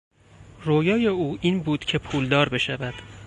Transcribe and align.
رویای 0.63 1.07
او 1.07 1.37
این 1.41 1.63
بود 1.63 1.85
که 1.85 1.97
پولدار 1.97 2.49
بشود. 2.49 2.93